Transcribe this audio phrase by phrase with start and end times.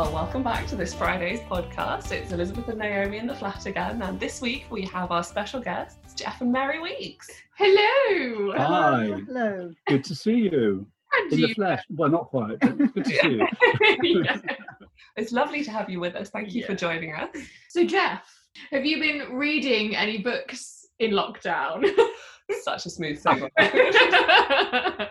[0.00, 2.10] Well, welcome back to this Friday's podcast.
[2.10, 5.60] It's Elizabeth and Naomi in the flat again, and this week we have our special
[5.60, 7.28] guests, Jeff and Mary Weekes.
[7.58, 8.54] Hello.
[8.56, 9.20] Hi.
[9.26, 9.70] Hello.
[9.88, 11.46] Good to see you And in you.
[11.48, 11.82] the flesh.
[11.90, 13.46] Well, not quite, but good to see you.
[14.24, 14.38] Yeah.
[15.16, 16.30] It's lovely to have you with us.
[16.30, 17.28] Thank you for joining us.
[17.68, 18.22] So, Jeff,
[18.72, 21.86] have you been reading any books in lockdown?
[22.62, 23.50] Such a smooth segue.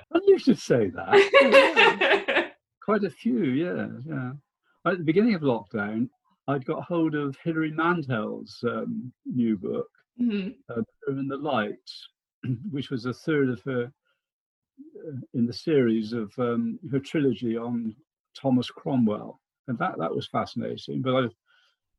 [0.10, 2.54] Well, you should say that.
[2.82, 4.32] Quite a few, yeah, yeah.
[4.90, 6.10] At the beginning of lockdown,
[6.48, 9.88] I'd got hold of Hilary Mantel's um, new book,
[10.20, 10.56] Mhm.
[10.68, 11.78] uh, in the Light,
[12.72, 13.92] which was a third of her
[15.08, 17.96] uh, in the series of um, her trilogy on
[18.36, 21.04] Thomas Cromwell, and that that was fascinating.
[21.04, 21.36] But I've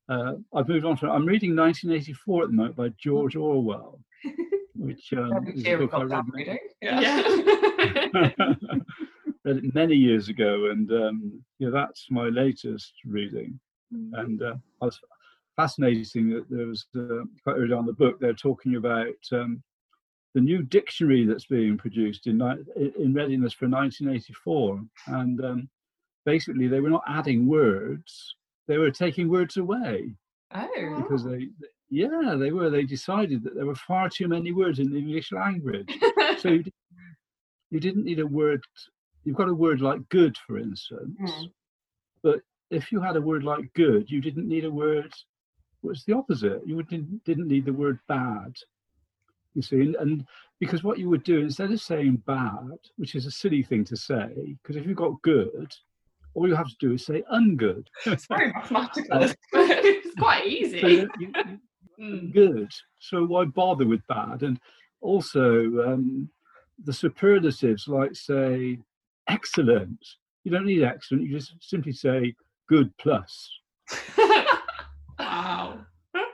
[0.09, 4.01] uh, I've moved on to I'm reading 1984 at the moment by George Orwell,
[4.75, 6.59] which um, is a book I read reading.
[6.83, 7.35] Yeah.
[9.45, 13.59] read it many years ago, and um, yeah, that's my latest reading.
[13.95, 14.11] Mm.
[14.21, 15.01] And uh, I was
[15.57, 19.63] fascinating that there was uh, quite early on the book they're talking about um,
[20.35, 22.41] the new dictionary that's being produced in
[22.77, 25.69] in readiness for 1984, and um,
[26.25, 28.37] basically they were not adding words;
[28.69, 30.15] they were taking words away
[30.53, 31.49] Oh, because they,
[31.91, 32.71] yeah, they were.
[32.71, 35.89] They decided that there were far too many words in the English language
[36.39, 36.65] so you,
[37.71, 38.63] you didn't need a word
[39.25, 41.51] you've got a word like good for instance Mm.
[42.23, 42.41] but
[42.71, 45.13] if you had a word like good you didn't need a word
[45.83, 48.55] what's the opposite you didn't, didn't need the word bad
[49.55, 50.25] you see and, and
[50.61, 53.97] because what you would do instead of saying bad which is a silly thing to
[53.97, 55.73] say because if you've got good
[56.35, 59.29] all you have to do is say ungood it's very mathematical.
[59.53, 60.79] It's quite so easy.
[60.79, 61.61] you- you- you-
[62.01, 62.33] Mm.
[62.33, 62.71] good.
[62.99, 64.43] So why bother with bad?
[64.43, 64.59] And
[65.03, 65.47] also
[65.87, 66.31] um,
[66.83, 68.79] the superlatives, like say
[69.31, 69.99] excellent.
[70.45, 71.25] You don't need excellent.
[71.25, 72.35] You just simply say
[72.69, 73.51] good plus.
[75.19, 75.79] wow.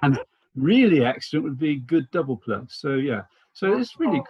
[0.03, 0.19] And
[0.55, 2.77] really excellent would be good double plus.
[2.81, 3.23] So yeah.
[3.53, 4.23] So it's really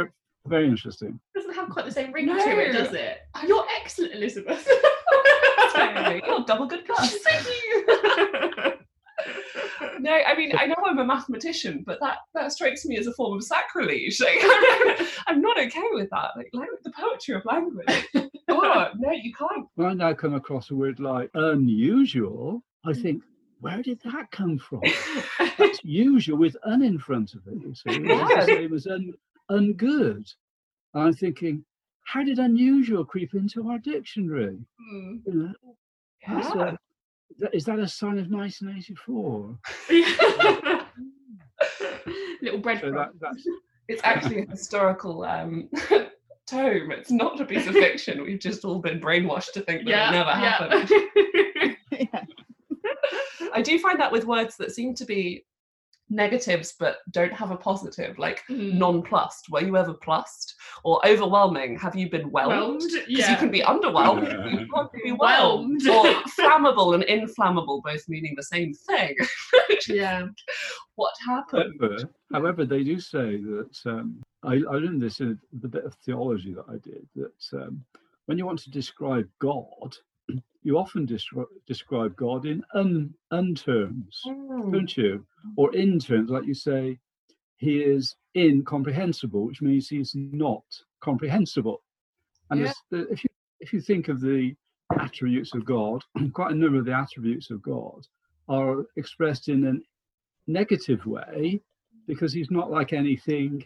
[0.00, 0.06] Oh,
[0.46, 1.20] very interesting.
[1.34, 2.36] Doesn't have quite the same ring No.
[2.38, 3.18] to it, does it?
[3.46, 4.66] You're excellent, Elizabeth.
[5.72, 6.22] totally.
[6.26, 7.16] You're double good plus.
[7.18, 8.28] Thank you.
[10.00, 13.12] No, I mean I know I'm a mathematician, but that that strikes me as a
[13.12, 14.20] form of sacrilege.
[14.32, 16.30] Like, I'm not okay with that.
[16.36, 18.06] Like, like the poetry of language.
[18.48, 19.66] oh, no, you can't.
[19.76, 23.22] When I now come across a word like unusual, I think,
[23.60, 24.82] where did that come from?
[25.58, 27.54] That's usual with un in front of it.
[27.62, 29.14] You see, it's the same as un,
[29.50, 30.32] ungood.
[30.94, 31.64] And I'm thinking,
[32.04, 34.58] how did unusual creep into our dictionary?
[34.92, 35.20] Mm.
[35.26, 35.52] You know,
[36.26, 36.62] that's Yeah.
[36.74, 36.78] a-
[37.52, 39.58] is that a sign of 1984?
[42.42, 43.12] Little So breadcrumb.
[43.20, 43.36] that,
[43.88, 45.68] It's actually a historical um,
[46.46, 46.92] tome.
[46.92, 48.22] It's not a piece of fiction.
[48.22, 50.90] We've just all been brainwashed to think that yeah, it never happened.
[51.92, 52.08] yeah.
[52.12, 52.24] Yeah.
[53.52, 55.44] I do find that with words that seem to be
[56.12, 58.74] negatives but don't have a positive, like Mm.
[58.74, 59.48] nonplussed.
[59.50, 60.54] Were you ever plussed?
[60.84, 61.78] Or overwhelming?
[61.78, 62.52] Have you been whelmed?
[62.52, 63.30] Whelmed, Because yeah.
[63.30, 64.46] you can be underwhelmed, Yeah.
[64.60, 65.82] you can't be whelmed.
[65.84, 65.88] Whelmed.
[65.88, 69.16] or flammable and inflammable, both meaning the same thing.
[69.88, 70.26] yeah.
[70.96, 71.74] what happened?
[71.80, 75.94] However, however, they do say that um, I, I learned this in the bit of
[76.04, 77.84] theology that I did that um,
[78.26, 79.96] when you want to describe God,
[80.62, 84.70] you often descri- describe God in un, un terms, Hmm.
[84.70, 85.26] don't you?
[85.56, 86.98] Or in terms, like you say,
[87.56, 90.64] he is incomprehensible, which means he's not
[91.00, 91.82] comprehensible.
[92.50, 92.72] And Yeah.
[92.90, 94.56] the- if you if you think of the
[94.98, 96.02] attributes of God,
[96.32, 98.04] quite a number of the attributes of God
[98.48, 99.74] are expressed in a
[100.48, 101.60] negative way
[102.08, 103.64] because he's not like anything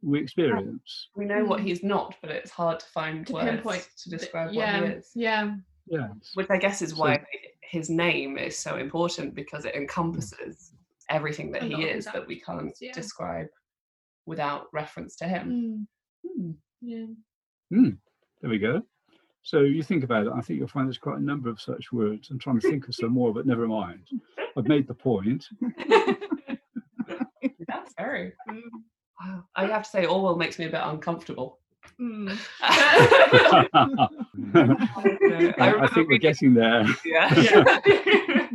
[0.00, 1.10] we experience.
[1.14, 4.52] We know what he's not, but it's hard to find To words pinpoint to describe
[4.54, 4.80] yeah.
[4.80, 5.12] what he is.
[5.14, 5.56] Yeah.
[5.90, 6.10] Yes.
[6.34, 7.24] Which I guess is So- why
[7.62, 10.72] his name is so important because it encompasses
[11.10, 12.92] everything that he is that we can't yeah.
[12.92, 13.46] describe
[14.26, 15.86] without reference to him.
[16.24, 16.42] Mm.
[16.42, 16.50] Hmm.
[16.80, 17.06] Yeah.
[18.40, 18.82] There we go.
[19.42, 21.90] So you think about it, I think you'll find there's quite a number of such
[21.92, 22.28] words.
[22.30, 24.06] I'm trying to think of some more, but never mind.
[24.56, 25.46] I've made the point.
[27.66, 28.32] That's very.
[28.48, 28.60] Mm.
[29.20, 29.42] Wow.
[29.56, 31.58] I have to say, Orwell makes me a bit uncomfortable.
[32.00, 32.38] Mm.
[34.54, 36.84] I, I I think we're getting there.
[37.04, 37.28] Yeah.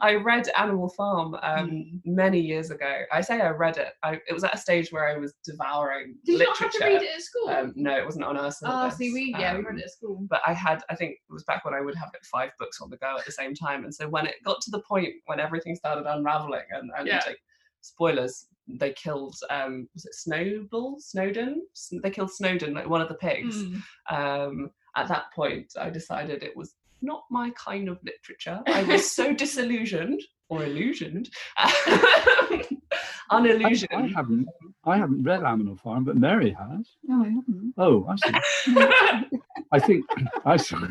[0.00, 2.00] I read Animal Farm um, Mm.
[2.04, 3.02] many years ago.
[3.12, 3.88] I say I read it.
[4.02, 6.84] I, it was at a stage where I was devouring Did you not literature.
[6.84, 7.48] have to read it at school?
[7.48, 8.96] Um, no, it wasn't on our oh, syllabus.
[8.98, 10.24] see, we yeah, we Um, read it at school.
[10.28, 12.80] But I had, I think it was back when I would have like five books
[12.80, 13.84] on the go at the same time.
[13.84, 17.22] And so when it got to the point when everything started unraveling and, and Yeah.
[17.26, 17.38] like,
[17.86, 20.96] spoilers, they killed, um, was it Snowball?
[20.98, 21.62] Snowden?
[22.02, 23.82] They killed Snowden, like one of the pigs Mm.
[24.10, 28.60] um, at that point, I decided it was not my kind of literature.
[28.66, 32.66] I was so disillusioned or illusioned, I,
[33.30, 33.92] unillusioned.
[33.92, 34.46] I haven't.
[34.84, 36.88] I haven't read Animal Farm, but Mary has.
[37.04, 37.74] No, I haven't.
[37.76, 38.76] Oh, I see.
[39.72, 40.04] I think
[40.44, 40.56] I.
[40.56, 40.88] saw-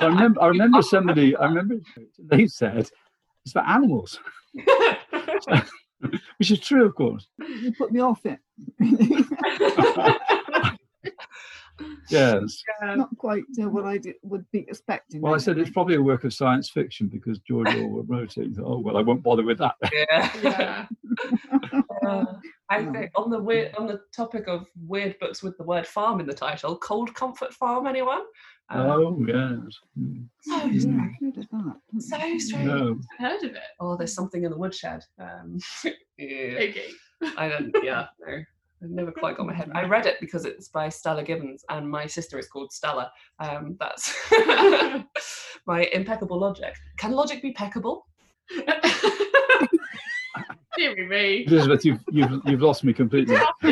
[0.00, 0.42] I remember.
[0.42, 1.36] I remember somebody.
[1.36, 1.76] I remember
[2.18, 2.88] they said
[3.48, 4.20] it's for animals,
[6.36, 7.28] which is true, of course.
[7.38, 8.38] You put me off it.
[12.10, 12.62] Yes.
[12.82, 15.20] Not quite uh, what I did, would be expecting.
[15.20, 18.50] Well, I said it's probably a work of science fiction because George Orwell wrote it.
[18.62, 19.74] Oh well, I won't bother with that.
[19.92, 20.32] yeah.
[20.42, 20.86] yeah.
[22.06, 22.24] Uh,
[22.70, 26.20] I think on the weird on the topic of weird books with the word farm
[26.20, 28.22] in the title, Cold Comfort Farm, anyone?
[28.70, 29.78] Um, Oh yes.
[29.98, 30.28] Mm.
[30.42, 31.16] so, Yeah, strange.
[31.20, 32.02] I've heard of that.
[32.02, 32.66] so haven't strange.
[32.66, 33.00] No.
[33.18, 33.62] Heard of it?
[33.80, 35.02] Oh, there's something in the woodshed.
[35.18, 35.58] Um,
[36.18, 36.58] yeah.
[36.60, 36.90] Okay.
[37.36, 37.74] I don't.
[37.82, 38.42] Yeah, no.
[38.82, 39.70] I never quite got my head.
[39.74, 43.10] I read it because it's by Stella Gibbons, and my sister is called Stella.
[43.40, 44.14] Um, that's
[45.66, 46.76] my impeccable logic.
[46.96, 48.06] Can logic be peccable?
[50.76, 51.44] Deary me.
[51.46, 53.36] Elizabeth, you've you've you've lost me completely.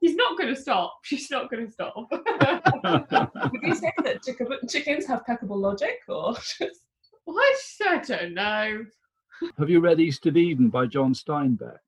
[0.00, 0.98] He's not going to stop.
[1.02, 1.96] She's not going to stop.
[2.10, 4.38] Would you say that chick-
[4.68, 6.82] chickens have peccable logic, or just
[7.24, 7.56] what?
[7.86, 8.84] I don't know.
[9.58, 11.85] Have you read East of Eden by John Steinbeck?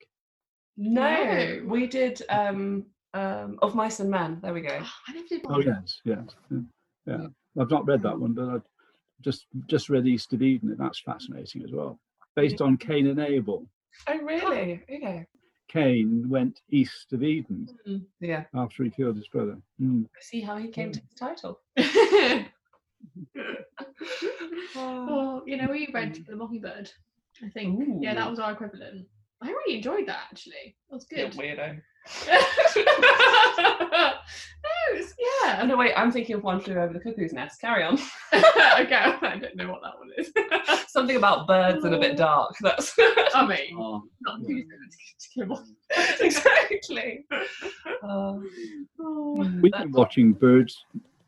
[0.78, 1.24] No?
[1.24, 1.62] No.
[1.66, 4.38] We did um, um, of mice and men.
[4.42, 4.78] There we go.
[5.08, 5.66] I never did Oh one.
[5.66, 6.18] yes, yes,
[6.50, 6.58] yeah.
[7.06, 7.26] yeah.
[7.60, 8.62] I've not read that one, but I've
[9.20, 11.98] just just read East of Eden, and that's fascinating as well.
[12.36, 13.66] Based on Cain and Abel.
[14.06, 14.82] Oh really?
[14.90, 15.26] Okay.
[15.68, 17.68] Cain went east of Eden
[18.20, 18.44] Yeah.
[18.54, 19.58] after he killed his brother.
[19.82, 20.06] Mm.
[20.20, 21.60] See how he came to the title.
[24.74, 26.90] well, you know, we read The Mockingbird.
[27.44, 27.84] I think.
[28.00, 29.06] Yeah, that was our equivalent.
[29.40, 30.76] I really enjoyed that actually.
[30.90, 31.34] That was Yeah, good.
[31.38, 31.80] weirdo.
[33.88, 34.12] no,
[34.92, 35.64] it's, Oh, yeah.
[35.64, 37.60] no, wait, I'm thinking of One Flew Over the Cuckoo's Nest.
[37.60, 37.94] Carry on.
[38.32, 40.32] okay, I don't know what that one is.
[40.90, 42.54] Something about birds and a bit dark.
[42.60, 42.94] That's
[43.34, 45.64] I mean, Oh, not too to kill
[46.20, 47.26] exactly.
[48.02, 48.42] Uh, off.
[49.60, 50.84] We've been watching birds.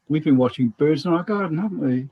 [0.08, 2.08] We've been watching birds in our garden, haven't we?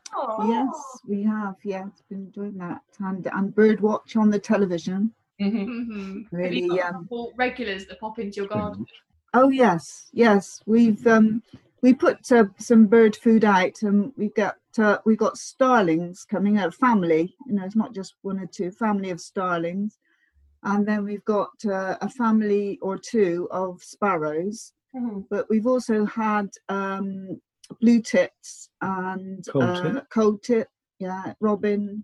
[0.48, 1.56] Yes, we have.
[1.64, 2.80] Yes, been doing that.
[3.00, 5.12] And and bird watch on the television.
[5.40, 5.66] Mhm.
[5.66, 6.24] Mhm.
[6.24, 8.86] Have Really, you got um, couple regulars that pop into your garden?
[9.34, 10.60] Oh yes, yes.
[10.66, 11.42] We've um
[11.82, 16.58] we put uh, some bird food out, and we got uh, we got starlings coming
[16.58, 16.74] out.
[16.74, 18.70] Family, you know, it's not just one or two.
[18.72, 19.98] Family of starlings,
[20.64, 24.72] and then we've got uh, a family or two of sparrows.
[24.94, 25.26] Mhm.
[25.30, 27.40] But we've also had um
[27.80, 30.10] blue tits and Coal uh, tit.
[30.10, 30.68] coal tit,
[30.98, 32.02] yeah, robin.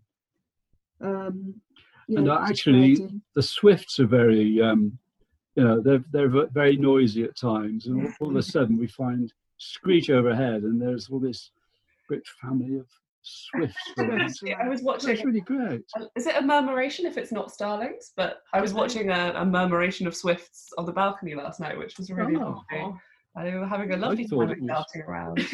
[1.01, 1.61] Um,
[2.09, 3.21] yeah, And, uh, just actually.
[3.35, 4.99] The swifts are very, um,
[5.57, 8.87] you know, they're they're very noisy at times, and all, all of a sudden we
[8.87, 11.51] find screech overhead, and there's all this
[12.11, 12.87] rich family of
[13.23, 13.77] swifts.
[13.99, 14.33] around.
[14.61, 15.11] I was watching.
[15.11, 15.83] That's really great.
[16.17, 18.13] Is it a murmuration if it's not starlings?
[18.17, 21.97] But I was watching a, a murmuration of swifts on the balcony last night, which
[21.99, 22.65] was really Oh.
[22.73, 22.95] lovely.
[23.37, 25.39] They were having a lovely time it was- darting around.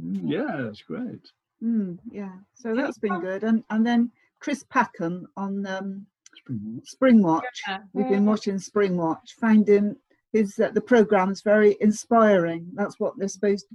[0.00, 1.20] Mm, Yeah, it's great.
[1.62, 3.44] Mm, yeah, so that's been good.
[3.44, 4.10] And and then
[4.40, 6.06] Chris Packham on um,
[6.36, 7.42] Spring- Springwatch.
[7.68, 7.78] Yeah.
[7.92, 9.32] We've been watching Springwatch.
[9.40, 9.96] Finding
[10.32, 12.66] his uh, the program's very inspiring.
[12.74, 13.66] That's what they're supposed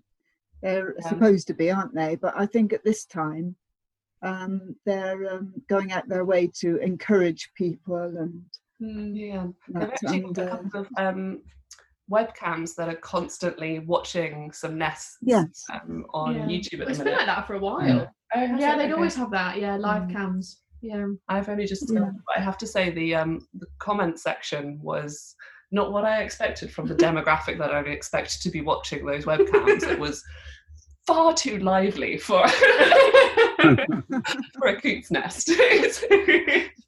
[0.62, 1.10] they're Yeah.
[1.10, 2.16] supposed to be, aren't they?
[2.16, 3.56] But I think at this time,
[4.24, 8.42] um, they're um, going out their way to encourage people and
[8.82, 9.16] Mm.
[9.16, 9.48] Yeah.
[9.70, 11.42] They've actually got a uh, couple of um,
[12.12, 16.46] webcams that are constantly watching some nests yes, um, on Yeah.
[16.46, 17.18] YouTube at It's the been minute.
[17.20, 18.12] like that for a while.
[18.36, 18.92] Oh, Yeah, they'd Okay.
[18.92, 19.62] always have that.
[19.62, 20.12] Yeah, live Mm.
[20.12, 20.62] cams.
[20.86, 21.08] Yeah.
[21.30, 22.12] I've only just Yeah.
[22.36, 25.36] I have to say the um the comment section was
[25.72, 29.84] not what I expected from the demographic that I expected to be watching those webcams.
[29.90, 30.24] it was
[31.08, 32.48] far too lively for
[34.58, 35.48] for a coot's nest.
[35.50, 36.06] it's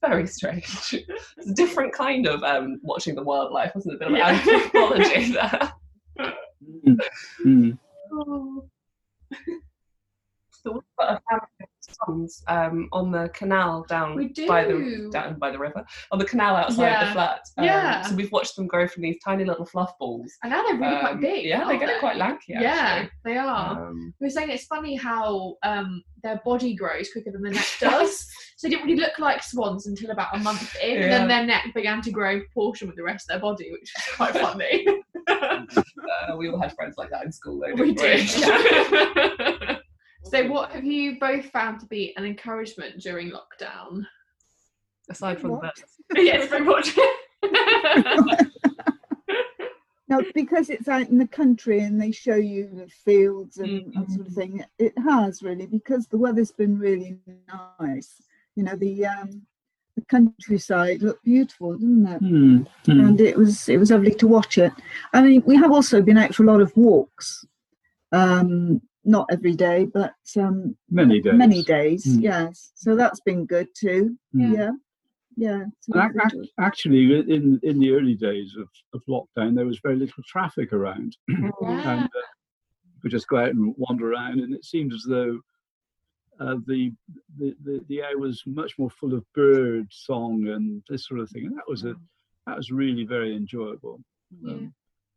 [0.01, 0.93] very strange.
[1.37, 3.95] It's a different kind of um watching the wildlife, wasn't it?
[3.95, 4.27] A bit of Yeah.
[4.29, 5.71] anthropology there.
[6.85, 6.97] Mm,
[7.45, 7.77] mm.
[10.51, 11.56] So we've got a family
[12.07, 16.25] of um, on the canal down We by the down by the river on the
[16.25, 17.05] canal outside Yeah.
[17.05, 17.39] the flat.
[17.57, 18.01] Um, Yeah.
[18.03, 20.31] So we've watched them grow from these tiny little fluff balls.
[20.43, 21.45] And now they're really Um, quite big.
[21.45, 22.53] Yeah, they're getting get quite lanky.
[22.53, 23.87] Yeah, they are.
[23.89, 27.65] Um, we were saying it's funny how um, their body grows quicker than the neck
[27.79, 28.27] does.
[28.57, 31.45] so they didn't really look like swans until about a month in, and then their
[31.45, 34.33] neck began to grow in proportion with the rest of their body, which is quite
[34.45, 34.85] funny.
[35.27, 37.59] uh, we all had friends like that in school.
[37.59, 38.41] Though, we didn't did.
[38.41, 39.76] Yeah.
[40.29, 44.05] so, what have you both found to be an encouragement during lockdown?
[45.09, 45.75] Aside from that,
[46.15, 46.97] yes, very much.
[50.09, 54.09] Now, because it's out in the country and they show you the fields and that
[54.09, 57.19] sort of thing, it has really because the weather's been really
[57.79, 58.21] nice.
[58.55, 59.41] You know, the um,
[59.95, 62.19] the countryside looked beautiful, didn't it?
[62.19, 62.91] Hmm, hmm.
[62.91, 64.71] and it was it was lovely to watch it.
[65.11, 67.45] I mean, we have also been out for a lot of walks,
[68.13, 71.33] um, not every day, but um, Many days.
[71.33, 72.05] many days.
[72.05, 72.21] Mm.
[72.21, 74.17] Yes, so that's been good too.
[74.33, 74.53] Hmm.
[74.53, 74.71] Yeah,
[75.37, 75.63] yeah.
[75.79, 77.01] so And we've ac- Actually,
[77.37, 82.03] in in the early days of, of lockdown, there was very little traffic around, and
[82.03, 82.27] uh,
[83.03, 85.39] we just go out and wander around, and it seemed as though
[86.39, 86.91] uh, the,
[87.39, 91.29] the the the air was much more full of bird song and this sort of
[91.31, 91.95] thing, and that was a
[92.45, 93.99] that was really very enjoyable.
[94.43, 94.51] Yeah.
[94.53, 94.73] Um,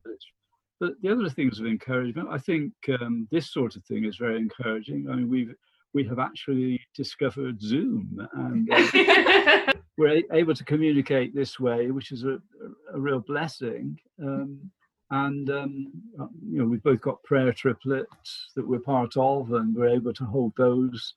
[0.07, 0.33] it's-
[0.81, 4.39] but the other things of encouragement, I think um, this sort of thing is very
[4.39, 5.09] encouraging.
[5.11, 5.55] I mean, we've
[5.93, 12.25] we have actually discovered Zoom, and uh, we're able to communicate this way, which is
[12.25, 13.99] a, a, a real blessing.
[14.23, 14.71] Um,
[15.11, 19.75] and um, uh, you know, we've both got prayer triplets that we're part of, and
[19.75, 21.15] we're able to hold those.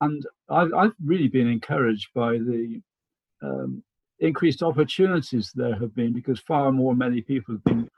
[0.00, 2.80] And I've, I've really been encouraged by the
[3.42, 3.82] um,
[4.20, 7.88] increased opportunities there have been, because far more many people have been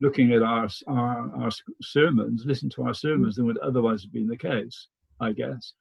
[0.00, 1.50] looking at our our, our
[1.82, 4.88] sermons, listen to our sermons, than would otherwise have been the case,
[5.20, 5.72] I guess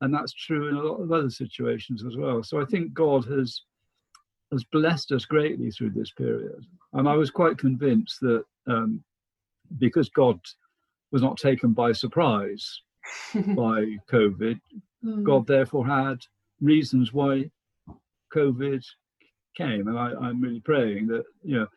[0.00, 2.42] and that's true in a lot of other situations as well.
[2.42, 3.62] So I think God has
[4.52, 9.02] has blessed us greatly through this period, and I was quite convinced that um,
[9.78, 10.40] because God
[11.10, 12.82] was not taken by surprise
[13.34, 14.60] by COVID,
[15.04, 15.22] Mm.
[15.22, 16.18] God therefore had
[16.60, 17.48] reasons why
[18.34, 18.84] COVID
[19.56, 21.68] came, and I, I'm really praying that you know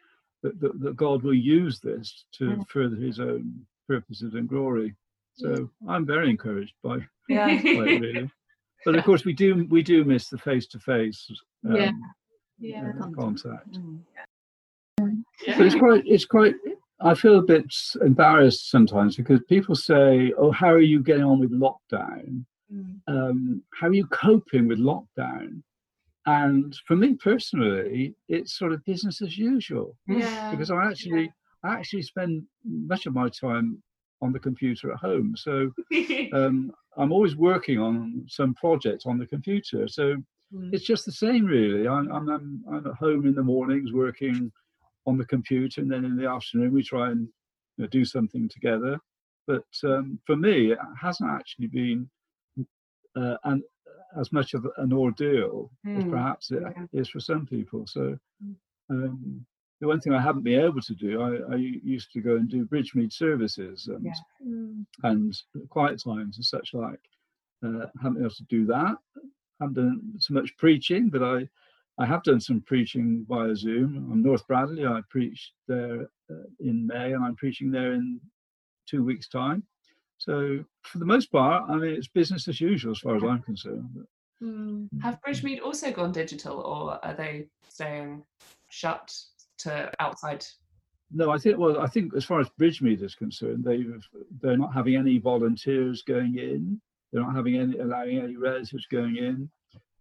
[0.44, 2.68] that, that, that God will use this to Mm.
[2.70, 4.96] further His own purposes and glory.
[5.36, 6.98] So I'm very encouraged by
[7.30, 7.48] yeah.
[7.62, 8.30] quite really.
[8.86, 11.30] But of course, we do we do miss the face to face
[11.64, 11.92] Yeah.
[12.60, 12.92] Yeah.
[13.16, 13.72] contact.
[13.74, 14.00] Mm.
[15.00, 16.56] But it's quite it's quite.
[17.04, 17.66] I feel a bit
[18.02, 22.46] embarrassed sometimes because people say, "Oh, how are you getting on with lockdown?
[22.72, 23.00] Mm.
[23.08, 25.64] Um, how are you coping with lockdown?"
[26.26, 30.30] And for me personally, it's sort of business as usual Yeah.
[30.52, 31.32] because I actually
[31.64, 33.82] I actually spend much of my time
[34.22, 35.36] on the computer at home.
[35.36, 35.72] So
[36.34, 39.88] um, I'm always working on some project on the computer.
[39.88, 40.16] So
[40.54, 40.74] Mm.
[40.74, 41.88] it's just the same, really.
[41.88, 44.52] I'm, I'm, I'm, I'm at home in the mornings working
[45.06, 47.22] on the computer, and then in the afternoon we try and
[47.78, 49.00] you know, do something together.
[49.48, 52.10] But um, for me, it hasn't actually been
[53.16, 53.64] uh, an,
[54.20, 56.86] as much of an ordeal as Hmm, perhaps it yeah.
[56.94, 57.86] is for some people.
[57.88, 58.56] So Mm.
[58.90, 59.46] um,
[59.80, 62.48] the one thing I haven't been able to do, I, I used to go and
[62.50, 64.14] do Bridgemead services and Yeah.
[64.46, 64.86] Mm.
[65.04, 67.00] and quiet times and such like.
[67.64, 68.98] Uh, haven't been able to do that.
[69.60, 71.48] Haven't done so much preaching, but I,
[72.00, 73.96] I have done some preaching via Zoom.
[74.12, 74.86] I'm North Bradley.
[74.86, 78.20] I preached there uh, in May, and I'm preaching there in
[78.88, 79.64] two weeks' time.
[80.22, 83.42] So for the most part, I mean, it's business as usual as far as I'm
[83.42, 84.06] concerned.
[84.40, 84.88] Mm.
[85.02, 88.24] Have Bridgemead also gone digital, or are they staying
[88.70, 89.12] shut
[89.60, 90.46] to outside?
[91.12, 91.58] No, I think.
[91.58, 94.08] Well, I think as far as Bridgemead is concerned, they've
[94.42, 96.80] they're not having any volunteers going in.
[97.12, 99.50] They're not having any allowing any relatives going in.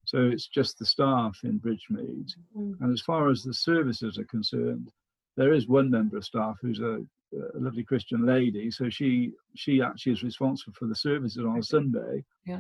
[0.05, 2.31] So it's just the staff in Bridgemead.
[2.55, 2.79] Mm.
[2.83, 4.91] And as far as the services are concerned,
[5.39, 7.01] there is one member of staff who's a,
[7.33, 8.71] a lovely Christian lady.
[8.71, 12.25] So she she actually is responsible for the services on a Sunday.
[12.47, 12.57] Yeah.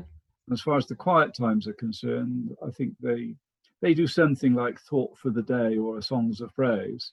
[0.47, 3.35] And as far as the quiet times are concerned, I think they
[3.83, 7.13] they do something like thought for the day or a songs of praise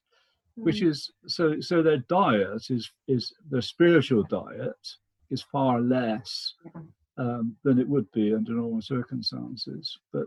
[0.55, 0.87] which Mm.
[0.87, 4.83] is so so their diet is is their spiritual diet
[5.29, 6.81] is far less Yeah.
[7.17, 10.25] um, than it would be under normal circumstances but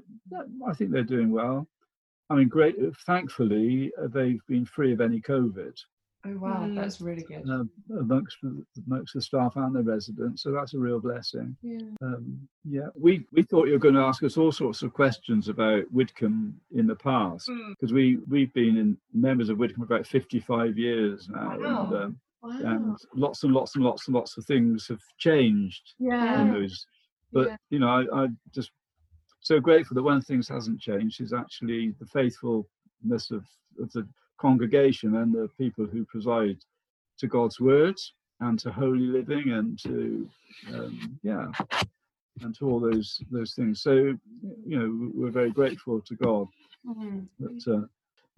[0.69, 1.67] i think they're doing well
[2.31, 5.77] i mean great thankfully they've been free of any covid
[6.27, 6.75] Oh wow, Mm.
[6.75, 7.49] that's really good.
[7.49, 7.65] uh,
[7.99, 11.79] amongst the, amongst the staff and the residents so that's a real blessing Yeah.
[12.03, 15.49] um, yeah we we thought you were going to ask us all sorts of questions
[15.49, 17.71] about Widcombe in the past Mm.
[17.71, 22.21] because we we've been in members of Widcombe for about 55 years now and, um,
[22.43, 22.51] Wow.
[22.65, 26.43] and lots and lots and lots and lots of things have changed yeah.
[26.43, 26.87] in those
[27.33, 27.57] but Yeah.
[27.71, 28.73] you know I, I just
[29.41, 33.47] so grateful that one of the things hasn't changed is actually the faithfulness of,
[33.81, 34.07] of the
[34.41, 36.59] congregation and the people who preside
[37.19, 40.29] to god's words and to holy living and to
[40.75, 41.47] um, yeah
[42.43, 43.93] and to all those those things so
[44.71, 46.47] you know we're very grateful to god
[46.89, 47.27] Mm.
[47.39, 47.83] but uh,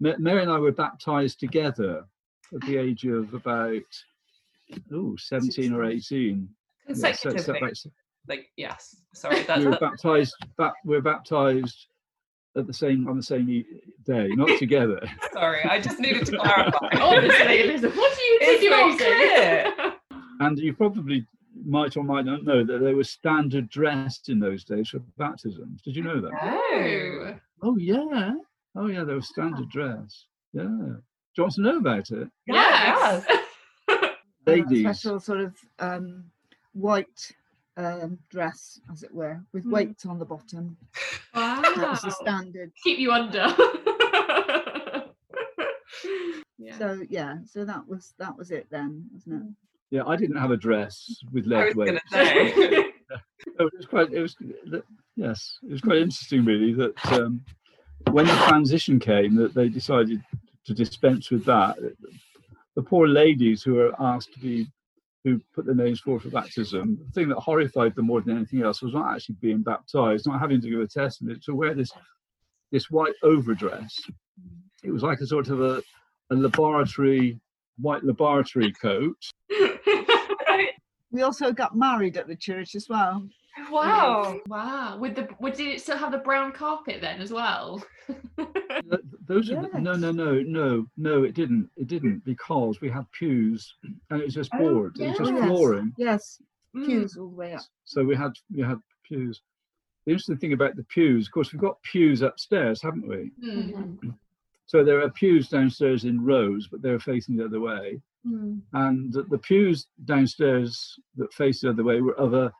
[0.01, 2.03] Mary and I were baptized together
[2.53, 3.89] at the age of about
[4.93, 6.49] oh 17 or 18.
[6.89, 7.71] Yeah, so- so Consecutively,
[8.27, 8.97] like yes.
[9.13, 10.35] Sorry, that's we were baptized.
[10.57, 11.87] Ba- we were baptized
[12.55, 13.65] at the same on the same e-
[14.05, 14.99] day, not together.
[15.33, 16.89] Sorry, I just needed to clarify.
[17.01, 19.99] Honestly, Elizabeth, what are you It's not insinuating?
[20.39, 21.25] And you probably
[21.65, 25.81] might or might not know that they were standard dress in those days for baptisms.
[25.81, 26.31] Did you know that?
[26.41, 27.35] Oh.
[27.63, 28.33] Oh yeah.
[28.75, 30.25] Oh yeah, they were standard dress.
[30.53, 30.63] Yeah.
[30.63, 31.01] Do
[31.37, 32.27] you want to know about it?
[32.47, 33.25] Yes.
[33.89, 34.09] a
[34.45, 34.81] Ladies.
[34.81, 36.25] special sort of um,
[36.73, 37.31] white
[37.77, 39.71] um, dress, as it were, with Mm.
[39.71, 40.77] weights on the bottom.
[41.33, 41.61] Wow.
[41.61, 42.71] That was the standard.
[42.83, 43.47] Keep you under.
[46.57, 46.77] yeah.
[46.77, 49.47] So yeah, so that was that was it then, wasn't it?
[49.95, 52.11] Yeah, I didn't have a dress with I leg was weights.
[52.11, 52.85] say.
[53.59, 54.11] It was quite.
[54.11, 54.35] It was
[55.15, 57.43] yes, it was quite interesting, really, that um,
[58.11, 60.23] when the transition came, that they decided
[60.65, 61.77] to dispense with that.
[62.75, 64.65] The poor ladies who were asked to be,
[65.23, 68.61] who put their names forward for baptism, the thing that horrified them more than anything
[68.61, 71.91] else was not actually being baptized, not having to give a testament, to wear this
[72.71, 73.99] this white overdress.
[74.83, 75.81] It was like a sort of a,
[76.31, 77.39] a laboratory
[77.77, 79.17] white laboratory coat.
[81.13, 83.29] We also got married at the church as well.
[83.73, 84.39] Wow.
[84.47, 84.97] wow.
[84.97, 87.83] With the would did it still have the brown carpet then as well?
[88.37, 88.49] Th-
[89.27, 91.23] Those are the, no, no, no, no, no.
[91.23, 91.69] It didn't.
[91.77, 93.73] It didn't because we had pews
[94.09, 94.97] and it was just Oh, board.
[94.99, 95.47] It was just yes.
[95.47, 95.93] flooring.
[95.97, 96.41] Yes,
[96.75, 96.85] Mm.
[96.87, 97.61] pews all the way up.
[97.85, 99.41] So we had we had pews.
[100.05, 103.31] The interesting thing about the pews, of course, we've got pews upstairs, haven't we?
[103.43, 103.97] Mm.
[104.65, 108.01] So there are pews downstairs in rows, but they're facing the other way.
[108.25, 108.61] Mm.
[108.71, 112.51] And the, the pews downstairs that face the other way were of a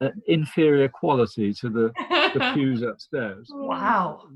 [0.00, 1.92] an inferior quality to the,
[2.34, 3.48] the pews upstairs.
[3.52, 4.28] Wow.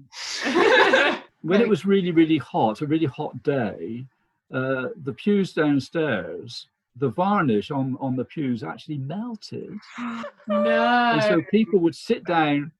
[1.42, 4.04] when it was really really hot a really hot day
[4.52, 9.72] uh, the pews downstairs the varnish on on the pews actually melted
[10.48, 10.64] no.
[10.64, 12.72] and so people would sit down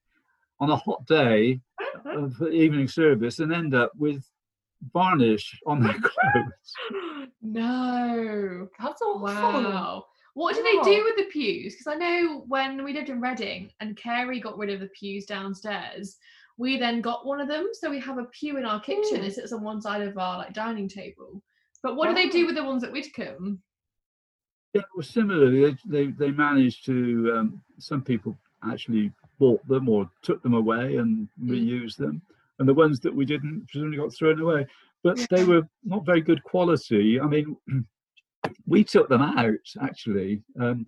[0.60, 1.60] on a hot day
[2.04, 4.24] of the evening service and end up with
[4.92, 6.74] varnish on their clothes
[7.42, 8.68] no.
[8.80, 9.22] That's awful.
[9.22, 10.06] Wow.
[10.38, 11.74] What do they do with the pews?
[11.74, 15.26] Because I know when we lived in Reading and Carey got rid of the pews
[15.26, 16.16] downstairs,
[16.56, 17.70] we then got one of them.
[17.72, 19.18] So we have a pew in our kitchen.
[19.20, 19.24] Mm.
[19.24, 21.42] It sits on one side of our like dining table.
[21.82, 23.58] But what do they do with the ones at Widcombe?
[24.74, 28.38] yeah, well similarly they, they they managed to um, some people
[28.70, 31.50] actually bought them or took them away and Mm.
[31.50, 32.22] reused them
[32.58, 34.66] and the ones that we didn't presumably got thrown away
[35.02, 37.56] but they were not very good quality i mean
[38.66, 40.42] we took them out actually.
[40.60, 40.86] Um,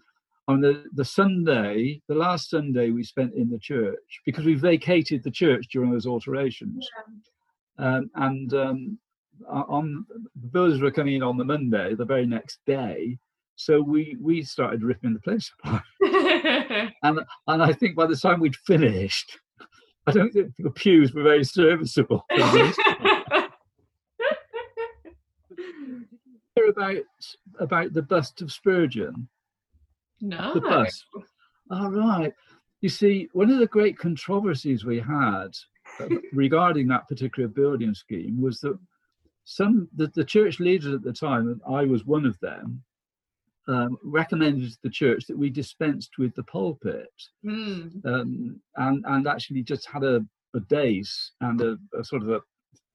[0.49, 5.23] on the, the sunday the last sunday we spent in the church because we vacated
[5.23, 6.89] the church during those alterations.
[7.79, 8.99] Um, and um,
[9.49, 13.19] on the builders were coming in on the monday the very next day.
[13.57, 15.83] So we we started ripping the place apart.
[17.03, 19.39] And and i think by the time we'd finished
[20.07, 23.51] i don't think the pews were very serviceable for the most part.
[26.57, 26.97] Hear about
[27.59, 29.29] about the bust of spurgeon
[30.21, 30.53] no.
[30.55, 31.05] the bust
[31.71, 32.33] all right
[32.81, 35.51] you see one of the great controversies we had
[36.01, 38.79] uh, regarding that particular building scheme was that
[39.45, 42.83] some the, the church leaders at the time and i was one of them
[43.69, 47.13] um, recommended to the church that we dispensed with the pulpit
[47.45, 48.05] Mm.
[48.05, 52.41] um, and and actually just had a, a dais and a, a sort of a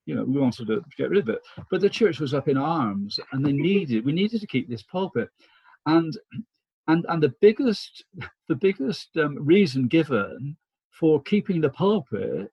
[0.06, 1.42] you know we wanted to get rid of it
[1.72, 4.84] but the church was up in arms and they needed we needed to keep this
[4.84, 5.30] pulpit
[5.88, 6.18] and
[6.88, 8.06] and and the biggest
[8.48, 10.56] the biggest um, reason given
[10.92, 12.52] for keeping the pulpit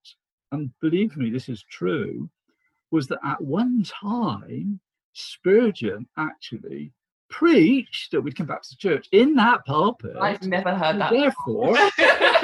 [0.52, 2.28] and believe me this is true
[2.90, 4.80] was that at one time
[5.12, 6.92] spurgeon actually
[7.28, 11.10] preached that we'd come back to church in that pulpit I've never heard that.
[11.10, 11.76] therefore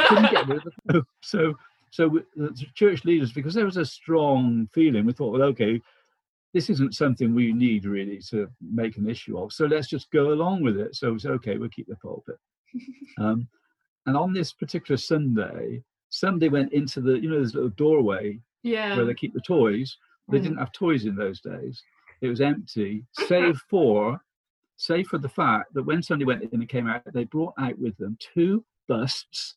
[0.09, 1.03] couldn't get rid of the.
[1.23, 1.55] So,
[1.91, 5.81] so the church leaders, because there was a strong feeling, we thought, well, okay,
[6.55, 9.53] this isn't something we need really to make an issue of.
[9.53, 10.95] So let's just go along with it.
[10.97, 12.37] So we said, okay, we'll keep the pulpit.
[13.19, 13.49] Um,
[14.07, 18.97] and on this particular Sunday, somebody went into the, you know, this little doorway Yeah.
[18.97, 19.97] where they keep the toys.
[20.31, 20.43] They Mm.
[20.43, 21.83] didn't have toys in those days.
[22.21, 24.21] It was empty, save for,
[24.77, 27.79] save for the fact that when somebody went in and came out, they brought out
[27.79, 29.57] with them two busts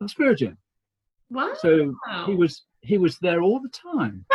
[0.00, 0.58] of Spurgeon.
[1.30, 1.52] Wow.
[1.58, 1.94] So
[2.26, 4.24] he was he was there all the time.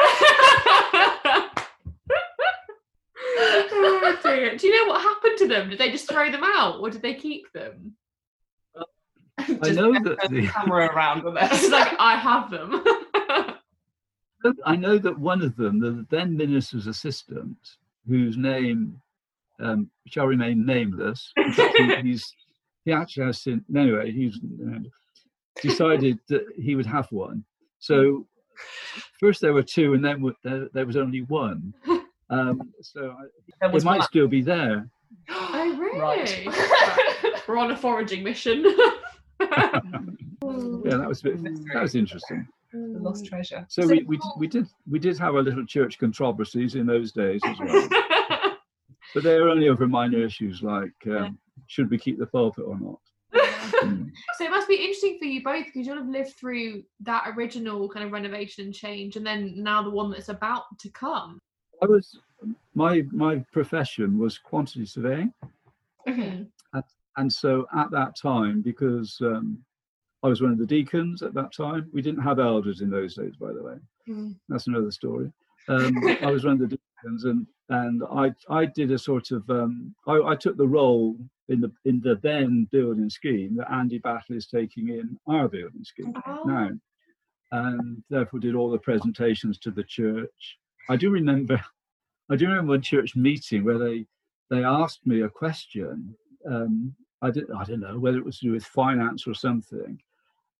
[3.73, 4.57] oh dear.
[4.57, 5.69] Do you know what happened to them?
[5.69, 7.95] Did they just throw them out or did they keep them?
[9.39, 11.69] I know that the camera around with It's us.
[11.69, 12.83] like, I have them.
[14.65, 17.57] I know that one of them, the then minister's assistant,
[18.07, 18.99] whose name
[19.59, 22.33] um, shall remain nameless, he, he's
[22.83, 24.39] he actually has since anyway he's
[25.61, 27.43] decided that he would have one.
[27.79, 28.27] So
[29.19, 31.73] First there were two, and then there, there was only one.
[32.29, 33.13] Um, so
[33.61, 34.01] I, it might one.
[34.03, 34.89] still be there.
[35.29, 35.99] Oh, really?
[35.99, 36.45] Right.
[36.45, 37.41] Right.
[37.47, 38.65] We're on a foraging mission.
[39.41, 42.47] Yeah, that was a bit, that was interesting.
[42.71, 43.65] the lost treasure.
[43.67, 47.41] So we, we, we did we did have our little church controversies in those days
[47.43, 47.89] as well,
[49.13, 51.37] but they were only over minor issues like um,
[51.67, 52.99] should we keep the pulpit or not.
[54.37, 57.87] So it must be interesting for you both because you'll have lived through that original
[57.89, 61.39] kind of renovation and change, and then now the one that's about to come.
[61.81, 62.19] I was
[62.73, 65.33] my my profession was quantity surveying,
[66.07, 66.45] Okay.
[67.17, 69.63] and so at that time because um,
[70.23, 73.15] I was one of the deacons at that time, we didn't have elders in those
[73.15, 73.75] days, by the way.
[74.07, 74.35] Mm.
[74.49, 75.31] That's another story.
[75.67, 79.49] Um, I was one of the deacons, and and I I did a sort of
[79.49, 81.17] um, I, I took the role
[81.51, 85.83] in the in the then building scheme that Andy Battle is taking in our building
[85.83, 86.43] scheme Oh.
[86.45, 86.69] now,
[87.51, 90.57] and therefore did all the presentations to the church.
[90.89, 91.61] I do remember,
[92.31, 94.05] I do remember one church meeting where they
[94.49, 96.15] they asked me a question.
[96.49, 99.99] Um, I didn't I don't know whether it was to do with finance or something,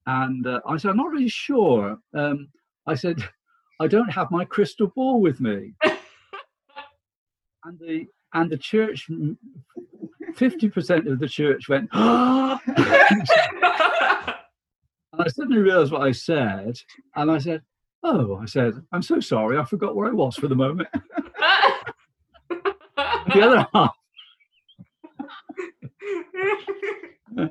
[0.06, 1.98] and uh, I said I'm not really sure.
[2.14, 2.50] Um,
[2.86, 3.18] I said
[3.80, 5.74] I don't have my crystal ball with me,
[7.64, 9.10] and the and the church.
[10.36, 11.90] Fifty percent of the church went.
[11.94, 12.60] "Ah!"
[15.14, 16.80] And I suddenly realized what I said,
[17.16, 17.62] and I said,
[18.02, 20.88] "Oh," I said, "I'm so sorry, I forgot where I was for the moment."
[23.34, 23.96] The other half,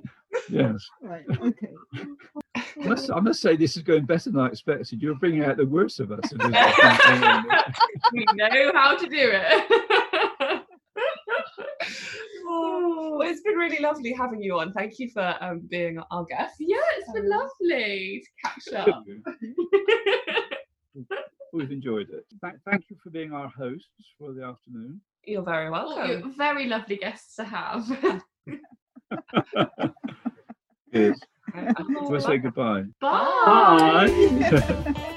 [0.50, 0.86] yes.
[1.02, 1.24] Right.
[1.28, 1.68] Okay.
[2.54, 5.02] I must, I must say this is going better than I expected.
[5.02, 6.32] You're bringing out the worst of us.
[6.32, 6.38] in
[8.12, 10.62] we know how to do it.
[12.52, 14.72] Oh, well, it's been really lovely having you on.
[14.72, 16.56] Thank you for um, being our guest.
[16.58, 19.04] yeah, it's been Um, lovely to catch up.
[21.52, 22.26] We've enjoyed it.
[22.40, 25.00] Thank, thank you for being our hosts for the afternoon.
[25.24, 26.10] You're very Well, welcome.
[26.10, 27.86] you're very lovely guests to have.
[30.92, 31.14] Good.
[31.88, 32.84] We'll say goodbye.
[33.00, 34.06] Bye.
[34.50, 35.14] Bye.